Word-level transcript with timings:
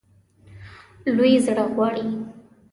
لوی 1.15 1.33
زړه 1.45 1.65
غواړي. 1.73 2.09